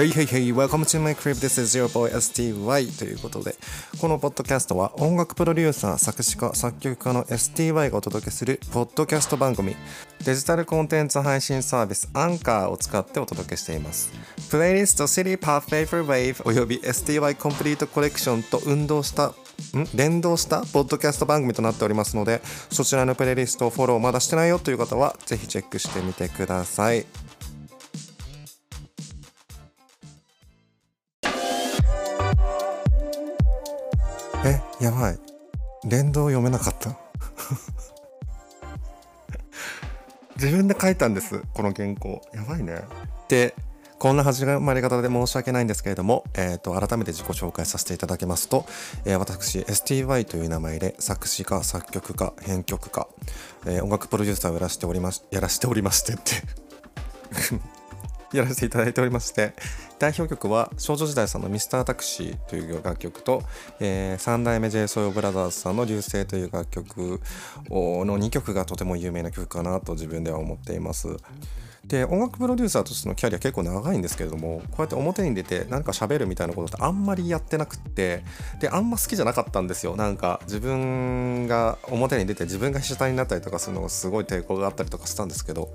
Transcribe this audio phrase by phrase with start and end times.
[0.00, 3.54] Hey hey hey, welcome to my crib, this is your boy STY ということで、
[4.00, 9.76] このポッドキャストは音楽プロデューサー、作詞家、作曲家の STY がお届けするポッドキャスト番組、
[10.24, 14.10] デジタルコンテンツ配信サービスアンカーを使ってお届けしています。
[14.50, 19.34] プレイリスト City Path Favor Wave および STY コンプリートコレクションと運動したん？
[19.94, 22.40] 連動したポッドキャスト番組となっておりますので
[22.70, 27.04] そちらのプレイリストをフォローまだしてないよという方はぜひチェックしてみてください。
[34.80, 35.18] やばい。
[35.84, 36.96] 連動読めなかった。
[40.36, 42.22] 自分で書いたんですこの原稿。
[42.32, 42.82] やばいね。
[43.28, 43.54] で
[43.98, 48.64] こんな始まり方で申し訳ないんですけれども、えーと、改めて自己紹介させていただきますと、
[49.04, 53.06] えー、私 STY という名前で作詞家作曲家編曲家、
[53.66, 56.32] えー、音楽プロデューサーをやらせておりましやらせておりましてって。
[58.32, 59.52] やらせていただいておりまして
[60.00, 63.42] 代表曲は少女時代さんの「ミスタータクシー」という楽曲と、
[63.80, 67.20] えー、3代目 JSOULBROTHERS さんの「流星」という楽曲
[67.68, 71.18] の2曲がとても有名な曲かなと自分では思っています。
[71.84, 78.22] で音楽プロデューサーとしてのキャリア結構長いんですけれどもこうやって表に出て何か喋るみたいなことってあんまりやってなくって
[78.60, 79.96] であんま好きじゃなかったんですよ。
[79.96, 85.74] なんか自分が表に出て自分が被写体になったりとかするのがすごい抵抗があったりとかしたんですけど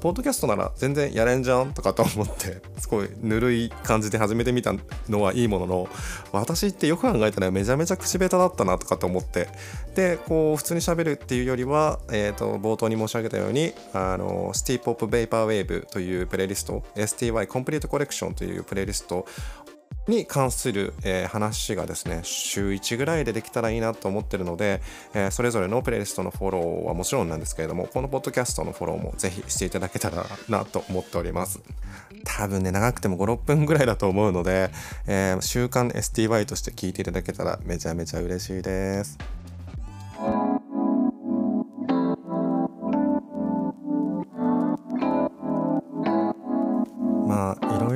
[0.00, 4.74] ポッドキャストなら全然やれんじゃんとかと思って すごいぬるい感じで始めてみた
[5.08, 5.88] のはいいものの
[6.32, 9.48] 私ってよく考えたらめちゃめちゃ口下手だったなとかと思って
[9.94, 19.26] でこう普通に喋るっていうよりは、えー、と冒頭に申し上げたようにあのシティポップベイパーウェーブというプレイリスト STY コンプリートコレクションというプレイリスト
[20.08, 24.80] に関する、えー、話がですね週1ぐらいでできたらいいなと思ってるので、
[25.14, 31.60] えー、それぞれのプレイリストのフォローはもちろんなんですけれどもこのポッドキャストのフォローもぜひしていただけたらなと思っております。
[32.24, 34.70] 多分ね長くても56分ぐらいだと思うので、
[35.06, 39.18] えー、週刊 STY として聞いていただけたらめちゃめちゃ嬉しいです。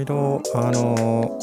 [0.00, 1.38] ろいろあの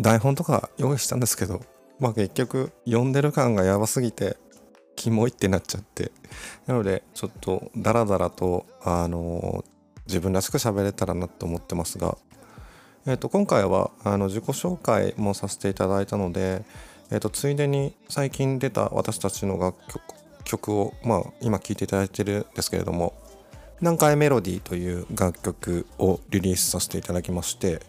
[0.00, 1.60] 台本とか用意したんですけど
[2.00, 4.36] まあ結局読んでる感がやばすぎて
[4.96, 6.12] キモいってなっちゃって。
[6.66, 9.64] なのでちょっとダラダラとあの
[10.06, 12.16] 自分らしく喋れたらなと思ってますが、
[13.06, 16.64] えー、と今回はあの自己紹介もさせていただいたので、
[17.10, 20.02] えー、とついでに最近出た私たちの楽曲
[20.44, 23.14] 曲を、まあ、今聴いていただいてるんですけれども
[23.82, 27.82] 南海メロディーという楽曲をリリースさせていただきまして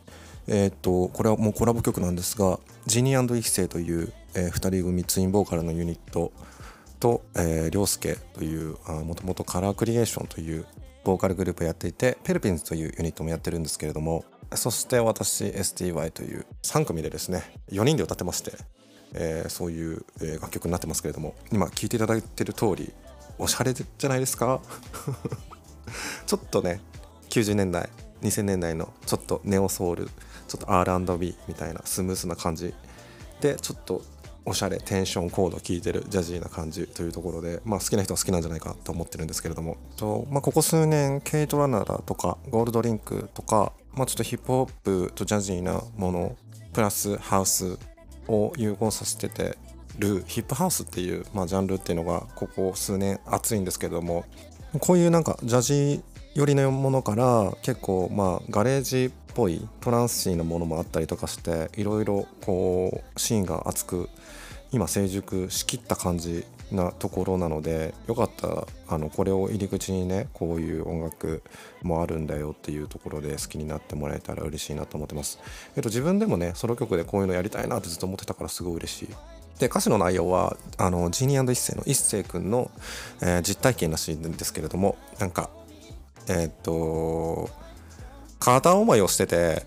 [0.47, 6.33] えっ、とこれはもうコラボ曲なんですがジニー一世という、え、2人組ツインボーカルのユニット
[6.99, 10.65] と、えー、涼介というもともとカラークリエーションという
[11.03, 14.25] ボーカルグループをやっていてペルピンズというユニットもやってるんですけれども
[14.55, 18.53] そして私 STY という3組でですね4人で歌ってまして、
[19.13, 22.91] え、そういう、え、楽曲になってますけれども今聴いていただいてる通り
[23.37, 24.59] おしゃれじゃないですか？
[26.33, 26.81] ちょっとね
[27.29, 27.89] 90年代
[28.23, 30.07] 2000年代のちょっとネオソウル
[30.47, 32.73] ちょっと R&B みたいなスムースな感じ。
[33.39, 34.01] でちょっと
[34.43, 39.77] おしゃれテンションコード効いてるジャジーな感じというところで、まあ、好きな人は好きなんじゃないかと思ってるんですけれども。
[39.95, 46.35] と、まあ、ここ数年ケイト・ラナラとかゴールドリンクとか、まあ、ちょっとヒップホップとジャジーなもの
[46.73, 47.77] プラスハウス
[48.27, 49.55] を融合させてて
[49.99, 54.25] るヒップハウスっていう、まあ、ジャンルっていうのがここ数年熱いんですけれども
[54.79, 64.09] こういうなんかジャジー寄りのものから結構まあガレージっぽいトランスシーのものもあったりとかしていろいろこうシーンが熱く
[64.71, 71.43] 今成熟しきった感じなところなのでよかったらあのこれを入り口にねこういう音楽
[71.83, 75.39] もあるんだよっていうところで好きになってもらえたら嬉しいなと思ってます。
[75.75, 79.09] えっと自分でもねソロ曲でこういうのやりたいなってずっと思ってたからすごい嬉しい。
[79.59, 82.71] で歌詞の内容はあのジーニー一世の一世君の、
[83.21, 85.51] えー、実体験らしいんですけれどもなんか
[86.27, 87.49] えー、っと
[88.39, 89.65] 片思いをしてて、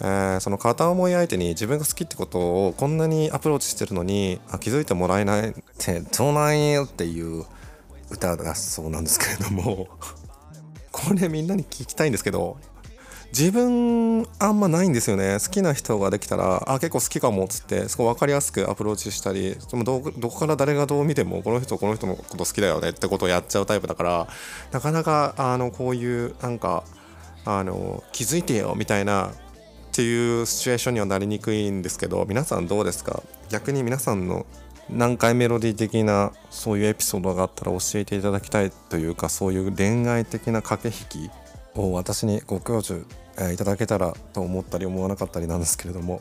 [0.00, 7.44] えー、その片思い相手に自分が好きってことをこんなにアプローチしてるのにあ気づいてもらえないってどうなんよっていう
[8.10, 9.88] 歌だそうなんですけれども。
[10.96, 12.56] これみんなに聞きたいんですけど
[13.32, 15.36] 自分あんまないんですよね。
[15.42, 24.26] 好きな人ができたらあ結構好きかもっつってすごい分かりやすくアプローチしたりでもどどこから誰がどう見てもこの人この人のこと好きだよねってことをやっちゃうタイプだから
[24.72, 26.84] なかなかあのこういうなんか
[27.44, 29.30] あの気づいてよみたいなっ
[29.92, 33.22] ていうシチュエーションにはなりにくいんですけど皆さんどうですか？
[33.50, 34.46] 逆に皆さんの
[34.88, 41.30] 何回メロディー的なそういうエピソードがあったら教えていただきたいというかそういう恋愛的な駆け引き
[41.80, 43.06] を私にご教授
[43.38, 46.20] え、いただけたらと思ったり思わなかったりなんですけれども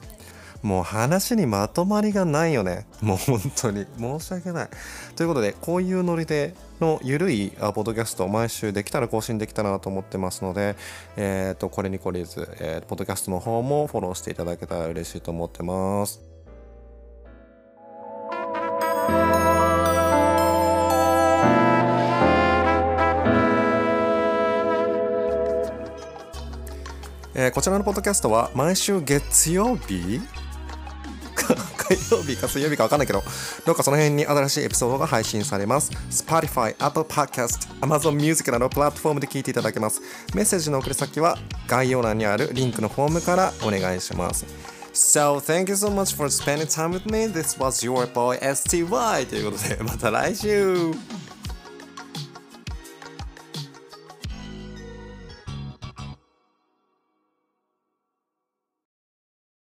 [0.61, 2.87] もう話にまとまりがないよね。
[2.99, 3.85] もう本当に。
[3.99, 4.69] 申し訳ない。
[5.15, 10.75] ということで、こういうノリでのゆるいポッドキャスト毎週できたら更新できたらなと思ってますので、
[11.17, 16.34] えっ、ー、と、これに懲りず、えー、ポッドキャストの方もフォローしていただけたら嬉しいと思ってます。
[27.37, 30.21] えー、こちらのポッドキャストは毎週月曜日？
[31.75, 33.21] 火曜日か水曜日か分かんないけど、
[33.65, 35.91] どうかその辺に新しいエピソードが配信されます。
[36.09, 40.01] Spotify、Apple Podcast、Amazon Music などプラットフォームで聞いていただけます。
[40.33, 41.37] メッセージの送り先は
[41.67, 44.45] 概要欄にあるリンクのフォームからお願いします。
[44.93, 47.27] So, thank you so much for spending time with me.
[47.27, 50.93] This was your boy STY ということで、また来週